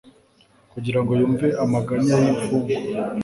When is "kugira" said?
0.73-0.99